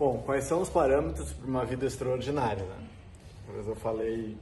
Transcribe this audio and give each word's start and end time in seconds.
Bom, 0.00 0.22
quais 0.24 0.44
são 0.44 0.62
os 0.62 0.70
parâmetros 0.70 1.30
para 1.30 1.46
uma 1.46 1.62
vida 1.62 1.84
extraordinária? 1.84 2.64
Né? 2.64 2.88
Talvez 3.44 3.68
eu 3.68 3.74
falei. 3.74 4.34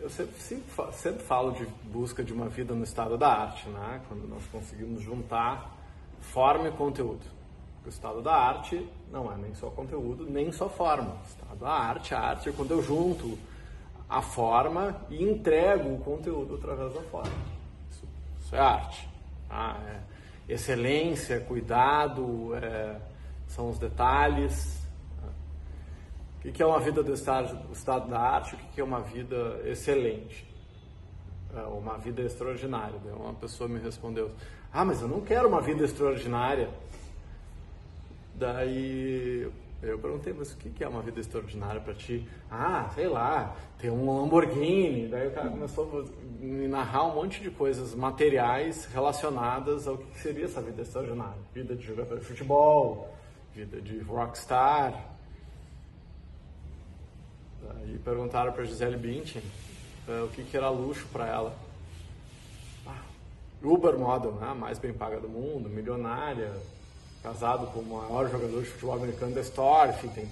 Eu 0.00 0.08
sempre, 0.08 0.40
sempre, 0.40 0.92
sempre, 0.92 1.24
falo 1.24 1.50
de 1.54 1.66
busca 1.90 2.22
de 2.22 2.32
uma 2.32 2.48
vida 2.48 2.72
no 2.72 2.84
estado 2.84 3.18
da 3.18 3.26
arte, 3.26 3.68
né? 3.68 4.00
quando 4.06 4.28
nós 4.28 4.44
conseguimos 4.46 5.02
juntar 5.02 5.76
forma 6.20 6.68
e 6.68 6.70
conteúdo. 6.70 7.26
O 7.84 7.88
estado 7.88 8.22
da 8.22 8.32
arte 8.32 8.88
não 9.10 9.32
é 9.32 9.36
nem 9.36 9.56
só 9.56 9.68
conteúdo, 9.68 10.24
nem 10.30 10.52
só 10.52 10.68
forma. 10.68 11.16
O 11.16 11.26
estado 11.28 11.58
da 11.58 11.68
arte, 11.68 12.14
a 12.14 12.20
arte 12.20 12.48
é 12.48 12.52
quando 12.52 12.70
eu 12.70 12.80
junto 12.80 13.36
a 14.08 14.22
forma 14.22 15.04
e 15.10 15.20
entrego 15.20 15.94
o 15.94 15.98
conteúdo 15.98 16.54
através 16.54 16.94
da 16.94 17.02
forma. 17.02 17.34
Isso, 17.90 18.06
isso 18.40 18.54
é 18.54 18.60
arte. 18.60 19.08
Tá? 19.48 19.76
É, 19.84 20.11
excelência, 20.48 21.40
cuidado, 21.40 22.54
é, 22.54 22.96
são 23.48 23.70
os 23.70 23.78
detalhes. 23.78 24.80
O 26.44 26.50
que 26.50 26.62
é 26.62 26.66
uma 26.66 26.80
vida 26.80 27.02
do 27.02 27.12
estado, 27.12 27.54
do 27.66 27.72
estado 27.72 28.08
da 28.08 28.18
arte? 28.18 28.54
O 28.54 28.58
que 28.58 28.80
é 28.80 28.84
uma 28.84 29.00
vida 29.00 29.60
excelente? 29.64 30.46
É 31.54 31.62
uma 31.62 31.96
vida 31.98 32.22
extraordinária. 32.22 32.98
Uma 33.14 33.34
pessoa 33.34 33.68
me 33.68 33.78
respondeu: 33.78 34.30
Ah, 34.72 34.84
mas 34.84 35.00
eu 35.00 35.08
não 35.08 35.20
quero 35.20 35.48
uma 35.48 35.60
vida 35.60 35.84
extraordinária. 35.84 36.68
Daí 38.34 39.48
eu 39.82 39.98
perguntei, 39.98 40.32
mas 40.32 40.52
o 40.52 40.56
que 40.56 40.84
é 40.84 40.88
uma 40.88 41.02
vida 41.02 41.18
extraordinária 41.18 41.80
para 41.80 41.92
ti? 41.92 42.26
Ah, 42.48 42.88
sei 42.94 43.08
lá, 43.08 43.56
ter 43.78 43.90
um 43.90 44.20
Lamborghini. 44.20 45.08
Daí 45.08 45.26
o 45.26 45.32
cara 45.32 45.50
começou 45.50 46.06
a 46.08 46.44
me 46.44 46.68
narrar 46.68 47.04
um 47.08 47.14
monte 47.16 47.42
de 47.42 47.50
coisas 47.50 47.92
materiais 47.92 48.84
relacionadas 48.84 49.88
ao 49.88 49.98
que 49.98 50.20
seria 50.20 50.44
essa 50.44 50.62
vida 50.62 50.82
extraordinária. 50.82 51.42
Vida 51.52 51.74
de 51.74 51.84
jogador 51.84 52.20
de 52.20 52.24
futebol, 52.24 53.12
vida 53.52 53.80
de 53.80 53.98
rockstar. 53.98 55.12
Daí 57.60 57.98
perguntaram 57.98 58.52
para 58.52 58.64
Gisele 58.64 58.96
Bündchen 58.96 59.42
uh, 60.08 60.26
o 60.26 60.28
que, 60.28 60.56
era 60.56 60.68
luxo 60.68 61.08
para 61.12 61.26
ela. 61.26 61.56
Ah, 62.86 63.02
Uber 63.60 63.98
model, 63.98 64.32
né? 64.34 64.54
mais 64.54 64.78
bem 64.78 64.92
paga 64.92 65.18
do 65.18 65.28
mundo, 65.28 65.68
milionária, 65.68 66.52
casado 67.22 67.66
com 67.68 67.80
o 67.80 67.84
maior 67.84 68.28
jogador 68.28 68.62
de 68.62 68.68
futebol 68.68 68.96
americano 68.96 69.34
da 69.34 69.40
história, 69.40 69.92
enfim, 69.92 70.08
tem... 70.08 70.28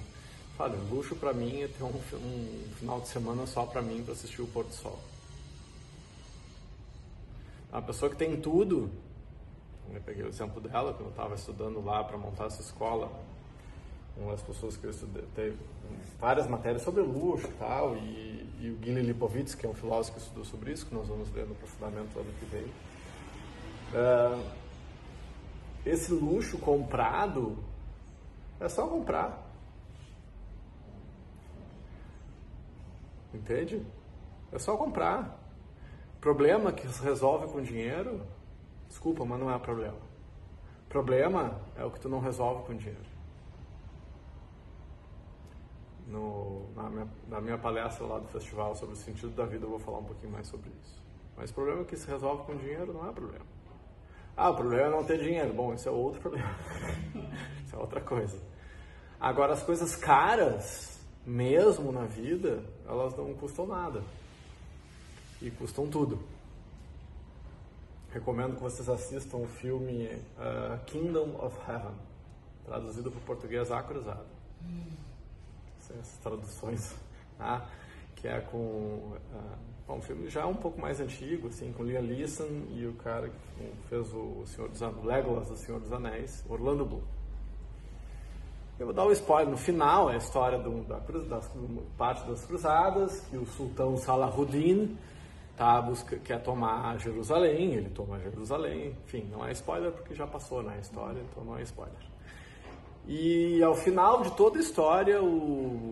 Olha, 0.58 0.76
luxo 0.90 1.16
para 1.16 1.32
mim 1.32 1.62
é 1.62 1.68
ter 1.68 1.82
um, 1.82 1.88
um, 1.88 2.64
final 2.74 3.00
de 3.00 3.08
semana 3.08 3.46
só 3.46 3.64
para 3.64 3.80
mim 3.80 4.02
para 4.02 4.12
assistir 4.12 4.42
o 4.42 4.46
pôr 4.46 4.64
do 4.64 4.74
sol. 4.74 4.98
Uma 7.72 7.80
pessoa 7.80 8.10
que 8.10 8.16
tem 8.16 8.38
tudo, 8.38 8.90
eu 9.90 10.00
peguei 10.02 10.22
o 10.22 10.28
exemplo 10.28 10.60
dela, 10.60 10.92
quando 10.92 11.06
eu 11.06 11.10
estava 11.10 11.34
estudando 11.34 11.82
lá 11.82 12.04
para 12.04 12.18
montar 12.18 12.46
essa 12.46 12.60
escola, 12.60 13.10
uma 14.16 14.32
das 14.32 14.42
pessoas 14.42 14.76
que 14.76 14.84
eu 14.84 14.90
estudei, 14.90 15.24
teve 15.34 15.56
várias 16.20 16.46
matérias 16.46 16.82
sobre 16.82 17.00
luxo 17.00 17.46
e 17.46 17.52
tal, 17.52 17.96
e, 17.96 18.46
e 18.60 18.70
o 18.70 18.84
Gili 18.84 19.00
Lipovitz, 19.00 19.54
que 19.54 19.64
é 19.64 19.68
um 19.68 19.74
filósofo 19.74 20.18
que 20.18 20.22
estudou 20.22 20.44
sobre 20.44 20.72
isso, 20.72 20.84
que 20.84 20.94
nós 20.94 21.08
vamos 21.08 21.32
ler 21.32 21.46
no 21.46 21.52
aprofundamento 21.52 22.18
ano 22.18 22.30
que 22.38 22.44
vem. 22.46 22.64
Uh, 23.94 24.44
esse 25.84 26.12
luxo 26.12 26.58
comprado 26.58 27.56
é 28.58 28.68
só 28.68 28.86
comprar. 28.86 29.50
Entende? 33.32 33.84
É 34.52 34.58
só 34.58 34.76
comprar. 34.76 35.38
Problema 36.20 36.72
que 36.72 36.86
se 36.86 37.02
resolve 37.02 37.46
com 37.48 37.62
dinheiro, 37.62 38.20
desculpa, 38.88 39.24
mas 39.24 39.40
não 39.40 39.50
é 39.50 39.58
problema. 39.58 39.96
Problema 40.88 41.60
é 41.76 41.84
o 41.84 41.90
que 41.90 42.00
tu 42.00 42.08
não 42.08 42.20
resolve 42.20 42.66
com 42.66 42.76
dinheiro. 42.76 43.08
No, 46.06 46.68
na, 46.74 46.90
minha, 46.90 47.08
na 47.28 47.40
minha 47.40 47.56
palestra 47.56 48.04
lá 48.04 48.18
do 48.18 48.26
festival 48.26 48.74
sobre 48.74 48.94
o 48.94 48.98
sentido 48.98 49.30
da 49.30 49.46
vida 49.46 49.64
eu 49.64 49.70
vou 49.70 49.78
falar 49.78 49.98
um 49.98 50.04
pouquinho 50.04 50.32
mais 50.32 50.48
sobre 50.48 50.68
isso. 50.82 51.00
Mas 51.36 51.52
problema 51.52 51.84
que 51.84 51.96
se 51.96 52.06
resolve 52.06 52.44
com 52.44 52.56
dinheiro 52.56 52.92
não 52.92 53.08
é 53.08 53.12
problema. 53.12 53.46
Ah, 54.42 54.48
o 54.48 54.54
problema 54.54 54.86
é 54.86 54.90
não 54.90 55.04
ter 55.04 55.18
dinheiro. 55.18 55.52
Bom, 55.52 55.74
esse 55.74 55.86
é 55.86 55.90
outro 55.90 56.18
problema. 56.22 56.56
isso 57.62 57.76
é 57.76 57.78
outra 57.78 58.00
coisa. 58.00 58.38
Agora, 59.20 59.52
as 59.52 59.62
coisas 59.62 59.94
caras, 59.94 60.98
mesmo 61.26 61.92
na 61.92 62.06
vida, 62.06 62.64
elas 62.88 63.14
não 63.18 63.34
custam 63.34 63.66
nada. 63.66 64.02
E 65.42 65.50
custam 65.50 65.88
tudo. 65.88 66.18
Recomendo 68.14 68.56
que 68.56 68.62
vocês 68.62 68.88
assistam 68.88 69.36
o 69.36 69.46
filme 69.46 70.06
uh, 70.06 70.82
Kingdom 70.86 71.36
of 71.44 71.54
Heaven, 71.70 71.94
traduzido 72.64 73.10
para 73.10 73.18
o 73.18 73.22
português 73.24 73.70
A 73.70 73.82
Cruzada. 73.82 74.24
Hum. 74.64 74.86
Essas 75.80 76.16
traduções, 76.22 76.94
tá? 77.36 77.66
Que 78.20 78.28
é 78.28 78.40
com 78.40 78.58
uh, 78.58 79.92
o 79.92 80.00
filme 80.00 80.28
já 80.28 80.46
um 80.46 80.54
pouco 80.54 80.80
mais 80.80 81.00
antigo, 81.00 81.48
assim, 81.48 81.72
com 81.72 81.82
Liam 81.82 82.02
Neeson 82.02 82.48
e 82.70 82.86
o 82.86 82.92
cara 82.94 83.28
que 83.28 83.88
fez 83.88 84.12
o 84.14 84.44
Senhor 84.46 84.68
dos 84.68 84.82
Anéis, 84.82 85.04
Legolas 85.04 85.48
do 85.48 85.56
Senhor 85.56 85.80
dos 85.80 85.92
Anéis, 85.92 86.44
Orlando 86.48 86.84
Bloom. 86.84 87.02
Eu 88.78 88.86
vou 88.86 88.94
dar 88.94 89.04
um 89.04 89.12
spoiler. 89.12 89.50
No 89.50 89.58
final, 89.58 90.08
é 90.08 90.14
a 90.14 90.16
história 90.16 90.58
do, 90.58 90.82
da, 90.84 90.98
das, 90.98 91.50
parte 91.98 92.26
das 92.26 92.44
cruzadas, 92.46 93.20
que 93.28 93.36
o 93.36 93.44
sultão 93.44 93.96
Salahuddin 93.96 94.96
tá, 95.56 95.82
busca, 95.82 96.16
quer 96.16 96.42
tomar 96.42 96.98
Jerusalém, 96.98 97.74
ele 97.74 97.90
toma 97.90 98.18
Jerusalém. 98.20 98.96
Enfim, 99.04 99.28
não 99.30 99.46
é 99.46 99.52
spoiler 99.52 99.92
porque 99.92 100.14
já 100.14 100.26
passou 100.26 100.62
na 100.62 100.78
história, 100.78 101.20
então 101.30 101.44
não 101.44 101.58
é 101.58 101.62
spoiler. 101.62 102.10
E 103.06 103.62
ao 103.62 103.74
final 103.74 104.22
de 104.22 104.30
toda 104.32 104.58
a 104.58 104.60
história, 104.60 105.22
o 105.22 105.89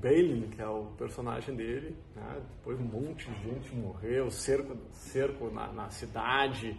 Balin, 0.00 0.48
que 0.48 0.62
é 0.62 0.66
o 0.66 0.86
personagem 0.96 1.54
dele, 1.54 1.94
né? 2.16 2.40
depois 2.56 2.80
um 2.80 2.84
monte 2.84 3.30
de 3.30 3.42
gente 3.42 3.74
morreu, 3.74 4.30
cerco, 4.30 4.76
cerco 4.92 5.50
na, 5.50 5.70
na 5.72 5.90
cidade, 5.90 6.76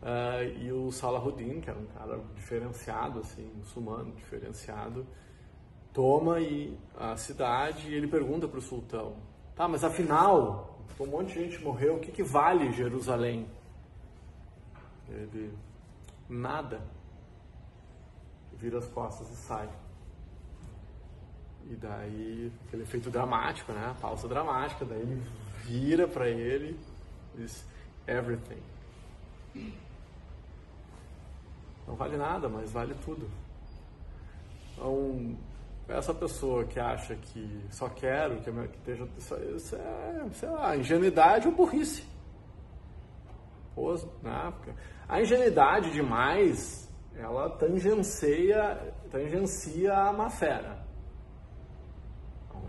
uh, 0.00 0.58
e 0.60 0.70
o 0.72 0.92
Salahuddin, 0.92 1.60
que 1.60 1.68
era 1.68 1.78
um 1.78 1.86
cara 1.86 2.20
diferenciado, 2.36 3.18
assim, 3.20 3.50
muçulmano, 3.56 4.12
diferenciado, 4.12 5.04
toma 5.92 6.40
e, 6.40 6.78
a 6.96 7.16
cidade 7.16 7.88
e 7.90 7.94
ele 7.94 8.06
pergunta 8.06 8.46
para 8.46 8.58
o 8.58 8.62
sultão, 8.62 9.16
tá, 9.56 9.66
mas 9.66 9.82
afinal, 9.82 10.78
um 11.00 11.06
monte 11.06 11.34
de 11.34 11.44
gente 11.44 11.62
morreu, 11.62 11.96
o 11.96 12.00
que, 12.00 12.12
que 12.12 12.22
vale 12.22 12.72
Jerusalém? 12.72 13.48
Ele, 15.08 15.52
nada. 16.28 16.80
Vira 18.52 18.78
as 18.78 18.86
costas 18.86 19.28
e 19.30 19.36
sai. 19.36 19.68
E 21.70 21.76
daí, 21.76 22.52
aquele 22.66 22.82
efeito 22.82 23.10
dramático, 23.10 23.72
né? 23.72 23.96
Pausa 24.00 24.28
dramática, 24.28 24.84
daí 24.84 25.00
ele 25.00 25.22
vira 25.64 26.06
para 26.06 26.28
ele 26.28 26.78
e 27.34 27.38
diz 27.38 27.66
everything. 28.06 28.62
Não 31.86 31.94
vale 31.94 32.16
nada, 32.16 32.48
mas 32.48 32.70
vale 32.70 32.94
tudo. 33.02 33.30
Então, 34.72 35.36
essa 35.88 36.12
pessoa 36.12 36.64
que 36.64 36.78
acha 36.78 37.14
que 37.14 37.64
só 37.70 37.88
quero 37.88 38.40
que, 38.42 38.50
esteja. 38.50 39.08
Isso 39.16 39.76
é, 39.76 40.28
sei 40.34 40.50
lá, 40.50 40.76
ingenuidade 40.76 41.48
ou 41.48 41.54
burrice. 41.54 42.06
Né? 44.22 44.52
A 45.08 45.20
ingenuidade 45.20 45.90
demais, 45.92 46.90
ela 47.16 47.48
tangencia, 47.50 48.94
tangencia 49.10 49.94
a 49.94 50.12
má 50.12 50.28
fera 50.28 50.84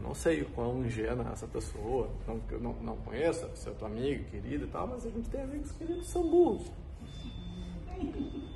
não 0.05 0.13
sei 0.13 0.41
o 0.41 0.45
quão 0.49 0.85
ingênua 0.85 1.27
é 1.29 1.33
essa 1.33 1.47
pessoa, 1.47 2.09
não, 2.27 2.39
não, 2.59 2.73
não 2.73 2.95
conheço, 2.97 3.49
se 3.55 3.67
é 3.67 3.71
tua 3.71 3.87
amiga, 3.87 4.23
querida 4.25 4.65
e 4.65 4.67
tal, 4.67 4.87
mas 4.87 5.05
a 5.05 5.09
gente 5.09 5.29
tem 5.29 5.41
amigos 5.41 5.71
queridos 5.71 6.05
que 6.05 6.11
são 6.11 6.27
burros. 6.27 6.71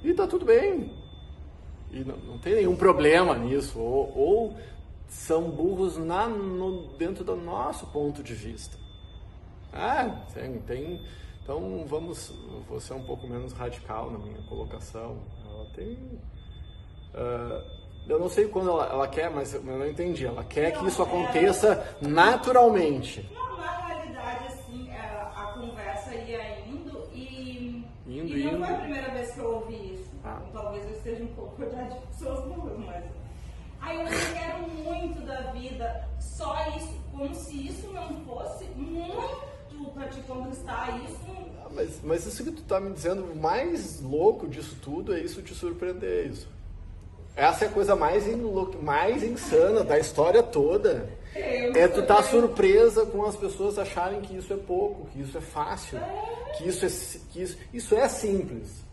E 0.03 0.13
tá 0.13 0.27
tudo 0.27 0.45
bem. 0.45 0.93
E 1.91 2.03
não, 2.03 2.17
não 2.17 2.37
tem 2.37 2.55
nenhum 2.55 2.75
problema 2.75 3.35
nisso. 3.35 3.79
Ou, 3.79 4.17
ou 4.17 4.57
são 5.07 5.49
burros 5.49 5.97
na, 5.97 6.27
no, 6.27 6.87
dentro 6.97 7.23
do 7.23 7.35
nosso 7.35 7.87
ponto 7.87 8.21
de 8.21 8.33
vista. 8.33 8.77
Ah, 9.73 10.23
tem, 10.33 10.59
tem. 10.59 11.01
Então 11.43 11.85
vamos. 11.87 12.33
Vou 12.67 12.79
ser 12.79 12.93
um 12.93 13.03
pouco 13.03 13.27
menos 13.27 13.53
radical 13.53 14.11
na 14.11 14.19
minha 14.19 14.41
colocação. 14.43 15.17
Ela 15.45 15.65
tem. 15.71 15.93
Uh, 17.13 17.78
eu 18.09 18.19
não 18.19 18.29
sei 18.29 18.47
quando 18.47 18.71
ela, 18.71 18.85
ela 18.87 19.07
quer, 19.07 19.29
mas 19.29 19.53
eu 19.53 19.61
não 19.61 19.87
entendi. 19.87 20.25
Ela 20.25 20.43
quer 20.43 20.73
não, 20.73 20.81
que 20.81 20.87
isso 20.87 21.01
aconteça 21.01 21.95
naturalmente. 22.01 23.29
Não, 23.33 23.57
na 23.57 23.87
realidade, 23.87 24.47
assim, 24.47 24.89
é, 24.89 24.97
a, 24.97 25.53
conversa 25.53 26.15
ia 26.15 26.59
indo 26.67 27.07
e. 27.13 27.85
Indo, 28.07 28.37
e 28.37 28.43
não 28.43 28.53
indo. 28.53 28.65
foi 28.65 28.75
a 28.75 28.79
primeira 28.79 29.11
vez 29.11 29.31
que 29.31 29.39
eu 29.39 29.55
ouvi 29.55 29.93
isso. 29.93 30.09
Ah. 30.23 30.41
Então, 30.41 30.63
talvez 30.63 30.85
eu 30.85 30.91
esteja 30.91 31.23
um 31.23 31.27
pouco 31.27 31.63
de 31.63 32.07
pessoas 32.07 32.45
burras, 32.45 32.77
mas. 32.79 33.03
Aí 33.81 34.01
eu 34.01 34.07
quero 34.33 34.67
muito 34.67 35.25
da 35.25 35.51
vida, 35.51 36.09
só 36.19 36.53
isso, 36.75 36.93
como 37.11 37.33
se 37.33 37.67
isso 37.67 37.87
não 37.93 38.09
fosse 38.25 38.65
muito 38.65 39.49
para 39.93 40.09
te 40.09 40.19
conquistar 40.21 40.99
isso. 41.05 41.17
Ah, 41.63 41.69
mas, 41.71 42.01
mas 42.03 42.25
isso 42.25 42.43
que 42.43 42.51
tu 42.51 42.63
tá 42.63 42.79
me 42.79 42.91
dizendo, 42.91 43.23
o 43.23 43.35
mais 43.35 44.01
louco 44.01 44.47
disso 44.47 44.75
tudo 44.81 45.13
é 45.13 45.21
isso 45.21 45.41
te 45.41 45.53
surpreender, 45.53 46.27
isso. 46.27 46.58
Essa 47.35 47.65
é 47.65 47.67
a 47.67 47.71
coisa 47.71 47.95
mais, 47.95 48.25
mais 48.81 49.23
insana 49.23 49.83
da 49.83 49.97
história 49.97 50.43
toda. 50.43 51.09
É 51.35 51.87
tu 51.87 52.05
tá 52.05 52.23
surpresa 52.23 53.05
com 53.05 53.23
as 53.23 53.35
pessoas 53.35 53.77
acharem 53.77 54.19
que 54.21 54.35
isso 54.35 54.51
é 54.51 54.57
pouco, 54.57 55.07
que 55.07 55.21
isso 55.21 55.37
é 55.37 55.41
fácil, 55.41 55.99
que 56.57 56.67
isso 56.67 56.85
é, 56.85 56.89
que 57.31 57.41
isso, 57.41 57.57
isso 57.73 57.95
é 57.95 58.09
simples. 58.09 58.83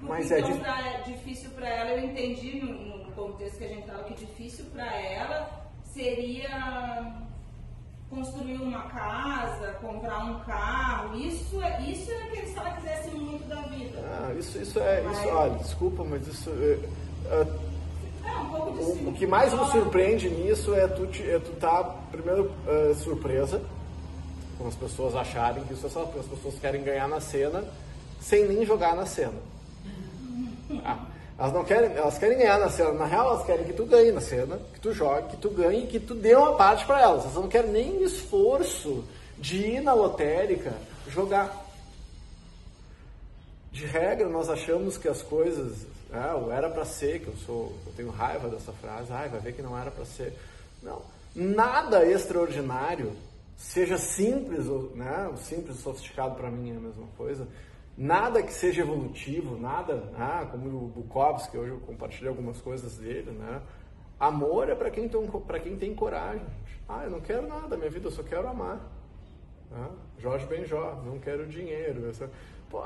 Mas 0.00 0.30
então, 0.30 0.66
é, 0.66 1.02
difícil 1.02 1.50
para 1.50 1.68
ela, 1.68 1.90
eu 1.90 2.04
entendi 2.04 2.60
no, 2.60 2.98
no, 2.98 3.12
contexto 3.12 3.58
que 3.58 3.64
a 3.64 3.68
gente 3.68 3.80
estava 3.80 4.04
que 4.04 4.14
difícil 4.14 4.64
para 4.72 4.86
ela 4.96 5.70
seria 5.84 7.14
construir 8.08 8.56
uma 8.56 8.82
casa, 8.88 9.72
comprar 9.74 10.24
um 10.24 10.40
carro. 10.40 11.16
Isso 11.16 11.62
é 11.62 11.82
isso 11.82 12.10
é 12.10 12.26
que 12.28 12.46
se 12.46 12.58
ela 12.58 12.70
quisesse 12.72 13.10
muito 13.10 13.46
da 13.46 13.60
vida. 13.62 14.00
Ah, 14.04 14.34
isso, 14.38 14.58
isso 14.58 14.80
é. 14.80 15.04
Isso, 15.04 15.28
olha, 15.28 15.54
desculpa, 15.58 16.02
mas 16.02 16.26
isso. 16.26 16.50
É, 16.50 16.78
pouco 17.30 17.70
o, 18.80 19.08
o, 19.08 19.12
que 19.12 19.26
mais 19.26 19.52
me 19.52 19.64
surpreende 19.66 20.28
nisso 20.28 20.74
é 20.74 20.86
tu, 20.88 21.08
é 21.22 21.38
tu 21.38 21.52
tá, 21.60 21.84
primeiro, 22.10 22.50
uh, 22.66 22.94
surpresa, 22.94 23.60
com 24.58 24.68
as 24.68 24.74
pessoas 24.74 25.14
acharem 25.14 25.64
que 25.64 25.74
isso 25.74 25.86
é 25.86 25.90
só 25.90 26.04
porque 26.04 26.20
as 26.20 26.26
pessoas 26.26 26.58
querem 26.58 26.82
ganhar 26.82 27.08
na 27.08 27.20
cena, 27.20 27.64
sem 28.20 28.46
nem 28.46 28.64
jogar 28.64 28.94
na 28.94 29.06
cena. 29.06 29.38
Ah, 30.84 31.06
elas 31.38 31.52
não 31.52 31.64
querem, 31.64 31.92
elas 31.96 32.18
querem 32.18 32.38
ganhar 32.38 32.58
na 32.58 32.68
cena. 32.68 32.92
Na 32.92 33.06
real, 33.06 33.28
elas 33.28 33.46
querem 33.46 33.64
que 33.64 33.72
tu 33.72 33.86
ganhe 33.86 34.12
na 34.12 34.20
cena, 34.20 34.58
que 34.74 34.80
tu 34.80 34.92
jogue, 34.92 35.28
que 35.28 35.36
tu 35.38 35.50
ganhe, 35.50 35.86
que 35.86 35.98
tu 35.98 36.14
dê 36.14 36.34
uma 36.34 36.54
parte 36.54 36.84
para 36.84 37.00
elas. 37.00 37.24
Elas 37.24 37.34
não 37.34 37.48
querem 37.48 37.70
nem 37.70 38.02
esforço 38.02 39.04
de 39.38 39.56
ir 39.56 39.80
na 39.80 39.94
lotérica 39.94 40.74
jogar. 41.08 41.66
De 43.72 43.86
regra, 43.86 44.28
nós 44.28 44.50
achamos 44.50 44.98
que 44.98 45.08
as 45.08 45.22
coisas, 45.22 45.86
ah, 46.12 46.36
o 46.36 46.50
era 46.50 46.68
para 46.68 46.84
ser, 46.84 47.20
que 47.20 47.28
eu 47.28 47.36
sou, 47.36 47.72
eu 47.86 47.92
tenho 47.96 48.10
raiva 48.10 48.48
dessa 48.48 48.72
frase, 48.72 49.12
ai, 49.12 49.28
vai 49.28 49.40
ver 49.40 49.52
que 49.52 49.62
não 49.62 49.78
era 49.78 49.90
para 49.90 50.04
ser. 50.04 50.32
Não, 50.82 51.02
nada 51.34 52.04
extraordinário, 52.04 53.12
seja 53.56 53.98
simples 53.98 54.66
né, 54.94 55.30
simples 55.36 55.78
e 55.78 55.82
sofisticado 55.82 56.34
para 56.34 56.50
mim 56.50 56.72
é 56.72 56.76
a 56.76 56.80
mesma 56.80 57.06
coisa 57.16 57.46
nada 58.00 58.42
que 58.42 58.52
seja 58.52 58.80
evolutivo, 58.80 59.58
nada, 59.58 60.10
ah, 60.16 60.46
como 60.50 60.68
o 60.68 60.88
Bukowski, 60.88 61.58
hoje 61.58 61.72
eu 61.72 61.80
compartilhei 61.80 62.30
algumas 62.30 62.58
coisas 62.58 62.96
dele, 62.96 63.30
né? 63.32 63.60
Amor 64.18 64.70
é 64.70 64.74
para 64.74 64.90
quem, 64.90 65.06
tem, 65.06 65.20
quem 65.62 65.76
tem 65.76 65.94
coragem. 65.94 66.46
Ah, 66.88 67.04
eu 67.04 67.10
não 67.10 67.20
quero 67.20 67.46
nada 67.46 67.68
da 67.68 67.76
minha 67.76 67.90
vida, 67.90 68.08
eu 68.08 68.10
só 68.10 68.22
quero 68.22 68.48
amar. 68.48 68.80
Né? 69.70 69.88
Jorge 70.18 70.46
Benjó, 70.46 71.02
não 71.04 71.18
quero 71.18 71.46
dinheiro. 71.46 72.12
Só... 72.14 72.26
Pô, 72.70 72.82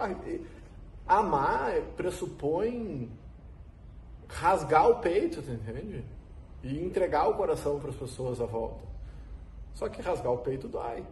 amar 1.06 1.80
pressupõe 1.96 3.10
rasgar 4.28 4.88
o 4.88 5.00
peito, 5.00 5.40
entende? 5.40 6.04
E 6.62 6.78
entregar 6.82 7.28
o 7.28 7.34
coração 7.34 7.78
para 7.78 7.90
as 7.90 7.96
pessoas 7.96 8.40
à 8.40 8.46
volta. 8.46 8.84
Só 9.74 9.88
que 9.88 10.00
rasgar 10.00 10.32
o 10.32 10.38
peito 10.38 10.68
dói. 10.68 11.04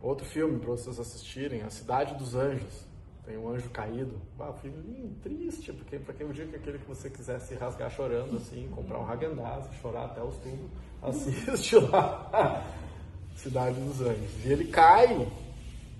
Outro 0.00 0.26
filme 0.26 0.58
para 0.58 0.70
vocês 0.70 0.98
assistirem, 0.98 1.62
A 1.62 1.70
Cidade 1.70 2.14
dos 2.14 2.34
Anjos. 2.34 2.86
Tem 3.24 3.38
um 3.38 3.48
anjo 3.48 3.70
caído. 3.70 4.20
Ah, 4.38 4.52
filme 4.52 4.82
lindo, 4.82 5.14
triste, 5.22 5.72
porque 5.72 5.96
para 5.96 6.12
quem 6.12 6.28
dia 6.32 6.44
que 6.44 6.56
aquele 6.56 6.78
que 6.78 6.88
você 6.88 7.08
quiser 7.08 7.38
se 7.38 7.54
rasgar 7.54 7.88
chorando 7.88 8.36
assim, 8.36 8.68
comprar 8.74 8.98
um 8.98 9.08
Häagen-Dazs, 9.08 9.72
chorar 9.80 10.06
até 10.06 10.20
os 10.20 10.36
tubos, 10.38 10.70
assiste 11.00 11.76
lá. 11.76 12.66
Cidade 13.36 13.80
dos 13.80 14.00
Anjos. 14.00 14.44
E 14.44 14.52
ele 14.52 14.64
cai. 14.66 15.28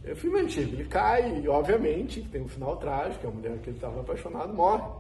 É 0.05 0.13
um 0.13 0.17
filme 0.17 0.41
antigo, 0.41 0.75
ele 0.75 0.89
cai 0.89 1.41
e 1.41 1.49
obviamente 1.49 2.23
tem 2.23 2.43
um 2.43 2.49
final 2.49 2.77
trágico, 2.77 3.27
a 3.27 3.31
mulher 3.31 3.59
que 3.59 3.71
ele 3.71 3.77
estava 3.77 4.01
apaixonado 4.01 4.53
morre. 4.53 4.91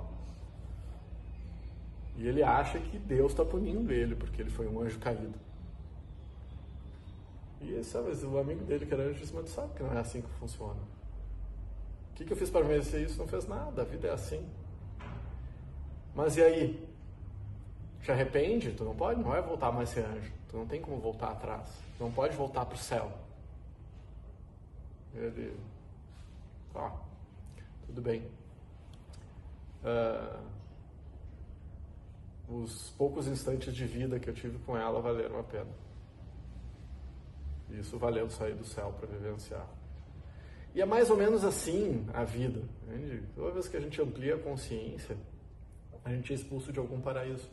E 2.17 2.29
ele 2.29 2.43
acha 2.43 2.79
que 2.79 2.99
Deus 2.99 3.33
está 3.33 3.45
punindo 3.45 3.93
ele 3.93 4.15
porque 4.15 4.43
ele 4.43 4.51
foi 4.51 4.69
um 4.69 4.81
anjo 4.81 4.99
caído. 4.99 5.35
E 7.61 7.83
sabe, 7.85 8.11
o 8.11 8.39
amigo 8.39 8.65
dele 8.65 8.87
que 8.87 8.93
era 8.95 9.05
anjo 9.05 9.21
disse, 9.21 9.35
mas 9.35 9.49
sabe 9.51 9.75
que 9.75 9.83
não 9.83 9.93
é 9.93 9.99
assim 9.99 10.21
que 10.21 10.29
funciona. 10.39 10.81
O 12.11 12.15
que, 12.15 12.25
que 12.25 12.33
eu 12.33 12.37
fiz 12.37 12.51
para 12.51 12.65
merecer 12.65 13.03
isso? 13.03 13.19
Não 13.19 13.27
fez 13.27 13.47
nada, 13.49 13.83
a 13.83 13.85
vida 13.85 14.09
é 14.09 14.13
assim. 14.13 14.45
Mas 16.15 16.37
e 16.37 16.43
aí? 16.43 16.89
Te 18.03 18.13
arrepende? 18.13 18.73
Tu 18.73 18.85
não 18.85 18.95
pode, 18.95 19.21
não 19.21 19.31
vai 19.31 19.41
voltar 19.41 19.73
mais 19.73 19.89
ser 19.89 20.05
anjo. 20.05 20.31
Tu 20.49 20.57
não 20.57 20.67
tem 20.67 20.81
como 20.81 20.99
voltar 20.99 21.31
atrás. 21.31 21.69
Tu 21.97 22.05
não 22.05 22.11
pode 22.13 22.37
voltar 22.37 22.67
para 22.67 22.75
o 22.75 22.79
céu. 22.79 23.11
Ele, 25.15 25.57
ah, 26.75 26.97
tudo 27.87 28.01
bem. 28.01 28.23
Uh, 29.85 30.53
os 32.49 32.91
poucos 32.91 33.27
instantes 33.27 33.75
de 33.75 33.85
vida 33.85 34.19
que 34.19 34.29
eu 34.29 34.35
tive 34.35 34.59
com 34.61 34.77
ela 34.77 35.01
valeram 35.01 35.39
a 35.39 35.43
pena. 35.43 35.71
Isso 37.71 37.99
valeu 37.99 38.29
sair 38.29 38.55
do 38.55 38.65
céu 38.65 38.93
para 38.99 39.07
vivenciar. 39.07 39.67
E 40.75 40.81
é 40.81 40.87
mais 40.87 41.11
ou 41.11 41.17
menos 41.17 41.45
assim 41.45 42.07
a 42.13 42.25
vida. 42.25 42.63
Entende? 42.87 43.23
Toda 43.35 43.53
vez 43.53 43.69
que 43.69 43.77
a 43.77 43.81
gente 43.81 44.01
amplia 44.01 44.37
a 44.37 44.39
consciência, 44.39 45.17
a 46.05 46.11
gente 46.11 46.33
é 46.33 46.37
expulso 46.37 46.73
de 46.73 46.79
algum 46.79 47.01
paraíso. 47.01 47.49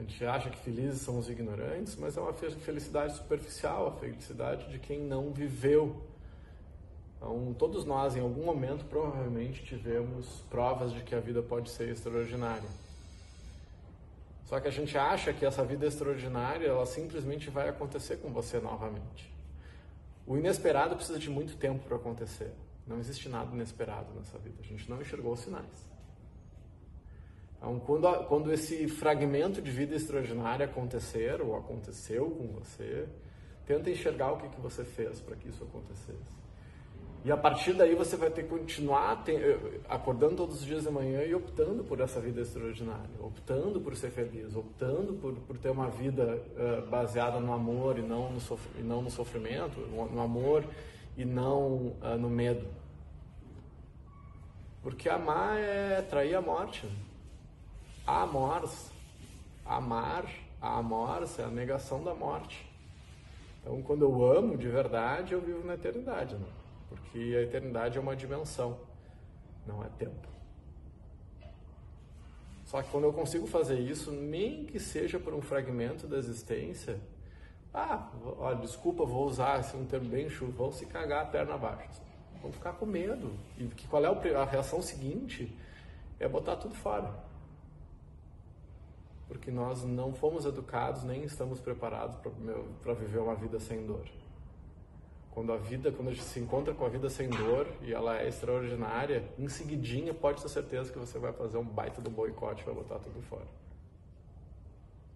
A 0.00 0.02
gente 0.02 0.24
acha 0.24 0.48
que 0.48 0.56
felizes 0.56 1.02
são 1.02 1.18
os 1.18 1.28
ignorantes, 1.28 1.94
mas 1.94 2.16
é 2.16 2.20
uma 2.22 2.32
felicidade 2.32 3.14
superficial, 3.16 3.88
a 3.88 3.92
felicidade 3.92 4.66
de 4.70 4.78
quem 4.78 4.98
não 4.98 5.30
viveu. 5.30 5.94
Então, 7.18 7.54
todos 7.58 7.84
nós, 7.84 8.16
em 8.16 8.20
algum 8.20 8.42
momento, 8.42 8.86
provavelmente 8.86 9.62
tivemos 9.62 10.26
provas 10.48 10.94
de 10.94 11.02
que 11.02 11.14
a 11.14 11.20
vida 11.20 11.42
pode 11.42 11.68
ser 11.68 11.90
extraordinária. 11.90 12.68
Só 14.46 14.58
que 14.58 14.68
a 14.68 14.70
gente 14.70 14.96
acha 14.96 15.34
que 15.34 15.44
essa 15.44 15.62
vida 15.62 15.86
extraordinária, 15.86 16.66
ela 16.66 16.86
simplesmente 16.86 17.50
vai 17.50 17.68
acontecer 17.68 18.16
com 18.16 18.32
você 18.32 18.58
novamente. 18.58 19.30
O 20.26 20.34
inesperado 20.34 20.96
precisa 20.96 21.18
de 21.18 21.28
muito 21.28 21.56
tempo 21.58 21.84
para 21.86 21.96
acontecer. 21.96 22.50
Não 22.86 22.98
existe 22.98 23.28
nada 23.28 23.54
inesperado 23.54 24.14
nessa 24.14 24.38
vida. 24.38 24.56
A 24.60 24.66
gente 24.66 24.88
não 24.88 25.02
enxergou 25.02 25.34
os 25.34 25.40
sinais. 25.40 25.90
Então, 27.60 27.78
quando, 27.78 28.24
quando 28.24 28.52
esse 28.52 28.88
fragmento 28.88 29.60
de 29.60 29.70
vida 29.70 29.94
extraordinária 29.94 30.64
acontecer 30.64 31.42
ou 31.42 31.54
aconteceu 31.54 32.30
com 32.30 32.46
você, 32.48 33.06
tenta 33.66 33.90
enxergar 33.90 34.32
o 34.32 34.38
que, 34.38 34.48
que 34.48 34.60
você 34.60 34.82
fez 34.82 35.20
para 35.20 35.36
que 35.36 35.48
isso 35.48 35.62
acontecesse. 35.62 36.40
E 37.22 37.30
a 37.30 37.36
partir 37.36 37.74
daí 37.74 37.94
você 37.94 38.16
vai 38.16 38.30
ter 38.30 38.44
que 38.44 38.48
continuar 38.48 39.22
acordando 39.90 40.36
todos 40.36 40.60
os 40.60 40.64
dias 40.64 40.84
de 40.84 40.90
manhã 40.90 41.22
e 41.22 41.34
optando 41.34 41.84
por 41.84 42.00
essa 42.00 42.18
vida 42.18 42.40
extraordinária, 42.40 43.10
optando 43.20 43.78
por 43.78 43.94
ser 43.94 44.08
feliz, 44.10 44.56
optando 44.56 45.12
por, 45.12 45.34
por 45.34 45.58
ter 45.58 45.68
uma 45.68 45.90
vida 45.90 46.42
uh, 46.56 46.88
baseada 46.88 47.38
no 47.38 47.52
amor 47.52 47.98
e 47.98 48.02
não 48.02 48.32
no, 48.32 48.40
sof 48.40 48.66
e 48.78 48.82
não 48.82 49.02
no 49.02 49.10
sofrimento, 49.10 49.80
no, 49.80 50.18
amor 50.18 50.64
e 51.14 51.26
não 51.26 51.94
uh, 52.00 52.16
no 52.18 52.30
medo. 52.30 52.66
Porque 54.82 55.06
amar 55.06 55.58
é 55.58 56.00
trair 56.00 56.34
a 56.34 56.40
morte. 56.40 56.88
Amor, 58.10 58.68
amar, 59.64 60.24
amor 60.60 61.22
é 61.38 61.42
a 61.42 61.48
negação 61.48 62.02
da 62.02 62.14
morte. 62.14 62.68
Então, 63.60 63.80
quando 63.82 64.02
eu 64.02 64.24
amo 64.24 64.58
de 64.58 64.68
verdade, 64.68 65.32
eu 65.32 65.40
vivo 65.40 65.64
na 65.64 65.74
eternidade. 65.74 66.34
Né? 66.34 66.46
porque 66.90 67.36
a 67.38 67.42
eternidade 67.42 67.96
é 67.96 68.00
uma 68.00 68.16
dimensão, 68.16 68.76
não 69.64 69.84
é 69.84 69.88
tempo. 69.96 70.28
Só 72.64 72.82
que 72.82 72.90
quando 72.90 73.04
eu 73.04 73.12
consigo 73.12 73.46
fazer 73.46 73.78
isso, 73.78 74.10
nem 74.10 74.64
que 74.64 74.80
seja 74.80 75.18
por 75.18 75.32
um 75.32 75.40
fragmento 75.40 76.08
da 76.08 76.18
existência, 76.18 76.98
ah, 77.72 78.10
olha, 78.38 78.56
desculpa, 78.56 79.04
vou 79.04 79.24
usar 79.24 79.64
um 79.76 79.84
termo 79.84 80.08
bem 80.08 80.28
chulo, 80.28 80.50
vão 80.50 80.72
se 80.72 80.84
cagar 80.86 81.22
a 81.22 81.26
perna 81.26 81.54
abaixo. 81.54 82.02
Vão 82.42 82.50
ficar 82.50 82.72
com 82.72 82.86
medo. 82.86 83.32
E 83.56 83.66
que 83.66 83.86
qual 83.86 84.04
é 84.04 84.34
a 84.34 84.44
reação 84.44 84.82
seguinte? 84.82 85.56
É 86.18 86.26
botar 86.26 86.56
tudo 86.56 86.74
fora. 86.74 87.29
Porque 89.30 89.48
nós 89.48 89.84
não 89.84 90.12
fomos 90.12 90.44
educados 90.44 91.04
nem 91.04 91.22
estamos 91.22 91.60
preparados 91.60 92.16
para 92.82 92.94
viver 92.94 93.20
uma 93.20 93.36
vida 93.36 93.60
sem 93.60 93.86
dor. 93.86 94.04
Quando 95.30 95.52
a 95.52 95.56
vida, 95.56 95.92
quando 95.92 96.08
a 96.08 96.10
gente 96.10 96.24
se 96.24 96.40
encontra 96.40 96.74
com 96.74 96.84
a 96.84 96.88
vida 96.88 97.08
sem 97.08 97.30
dor 97.30 97.68
e 97.80 97.92
ela 97.92 98.20
é 98.20 98.26
extraordinária, 98.26 99.22
em 99.38 99.48
seguidinha 99.48 100.12
pode 100.12 100.42
ter 100.42 100.48
certeza 100.48 100.92
que 100.92 100.98
você 100.98 101.16
vai 101.16 101.32
fazer 101.32 101.58
um 101.58 101.64
baita 101.64 102.02
do 102.02 102.10
boicote, 102.10 102.64
vai 102.64 102.74
botar 102.74 102.98
tudo 102.98 103.22
fora. 103.22 103.46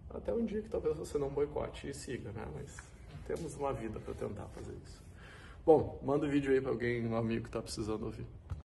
Até 0.09 0.31
um 0.33 0.45
dia 0.45 0.61
que 0.61 0.69
talvez 0.69 0.97
você 0.97 1.17
não 1.17 1.27
boicote 1.27 1.89
e 1.89 1.93
siga, 1.93 2.31
né? 2.31 2.47
Mas 2.55 2.77
temos 3.27 3.53
uma 3.57 3.73
vida 3.73 3.99
para 3.99 4.13
tentar 4.13 4.45
fazer 4.45 4.73
isso. 4.85 5.03
Bom, 5.65 5.99
manda 6.01 6.25
o 6.25 6.29
um 6.29 6.31
vídeo 6.31 6.53
aí 6.53 6.61
para 6.61 6.71
alguém, 6.71 7.05
um 7.05 7.17
amigo 7.17 7.43
que 7.43 7.49
está 7.49 7.61
precisando 7.61 8.05
ouvir. 8.05 8.25